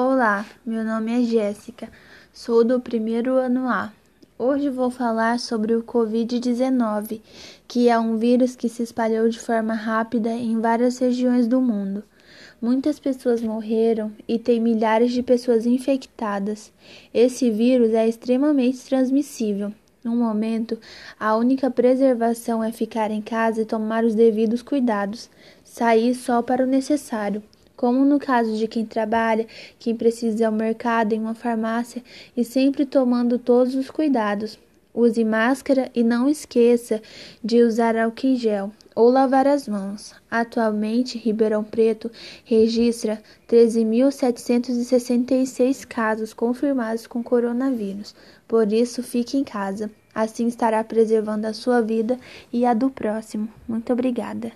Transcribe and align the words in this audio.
Olá, 0.00 0.46
meu 0.64 0.84
nome 0.84 1.10
é 1.10 1.24
Jéssica, 1.24 1.90
sou 2.32 2.62
do 2.62 2.78
primeiro 2.78 3.34
ano 3.34 3.68
A. 3.68 3.92
Hoje 4.38 4.70
vou 4.70 4.92
falar 4.92 5.40
sobre 5.40 5.74
o 5.74 5.82
Covid-19, 5.82 7.20
que 7.66 7.88
é 7.88 7.98
um 7.98 8.16
vírus 8.16 8.54
que 8.54 8.68
se 8.68 8.84
espalhou 8.84 9.28
de 9.28 9.40
forma 9.40 9.74
rápida 9.74 10.30
em 10.30 10.60
várias 10.60 11.00
regiões 11.00 11.48
do 11.48 11.60
mundo. 11.60 12.04
Muitas 12.62 13.00
pessoas 13.00 13.42
morreram 13.42 14.12
e 14.28 14.38
tem 14.38 14.60
milhares 14.60 15.10
de 15.10 15.20
pessoas 15.20 15.66
infectadas. 15.66 16.70
Esse 17.12 17.50
vírus 17.50 17.92
é 17.92 18.06
extremamente 18.06 18.78
transmissível. 18.84 19.72
No 20.04 20.14
momento, 20.14 20.78
a 21.18 21.34
única 21.34 21.72
preservação 21.72 22.62
é 22.62 22.70
ficar 22.70 23.10
em 23.10 23.20
casa 23.20 23.62
e 23.62 23.66
tomar 23.66 24.04
os 24.04 24.14
devidos 24.14 24.62
cuidados, 24.62 25.28
sair 25.64 26.14
só 26.14 26.40
para 26.40 26.62
o 26.62 26.68
necessário 26.68 27.42
como 27.78 28.04
no 28.04 28.18
caso 28.18 28.54
de 28.56 28.66
quem 28.66 28.84
trabalha, 28.84 29.46
quem 29.78 29.94
precisa 29.94 30.42
ir 30.42 30.44
ao 30.44 30.50
mercado, 30.50 31.12
em 31.12 31.20
uma 31.20 31.32
farmácia 31.32 32.02
e 32.36 32.44
sempre 32.44 32.84
tomando 32.84 33.38
todos 33.38 33.76
os 33.76 33.88
cuidados. 33.88 34.58
Use 34.92 35.24
máscara 35.24 35.88
e 35.94 36.02
não 36.02 36.28
esqueça 36.28 37.00
de 37.42 37.62
usar 37.62 37.96
álcool 37.96 38.26
em 38.26 38.34
gel 38.34 38.72
ou 38.96 39.08
lavar 39.08 39.46
as 39.46 39.68
mãos. 39.68 40.12
Atualmente, 40.28 41.18
Ribeirão 41.18 41.62
Preto 41.62 42.10
registra 42.44 43.22
13.766 43.48 45.86
casos 45.86 46.34
confirmados 46.34 47.06
com 47.06 47.22
coronavírus. 47.22 48.12
Por 48.48 48.72
isso, 48.72 49.04
fique 49.04 49.38
em 49.38 49.44
casa. 49.44 49.88
Assim 50.12 50.48
estará 50.48 50.82
preservando 50.82 51.46
a 51.46 51.52
sua 51.52 51.80
vida 51.80 52.18
e 52.52 52.66
a 52.66 52.74
do 52.74 52.90
próximo. 52.90 53.48
Muito 53.68 53.92
obrigada. 53.92 54.50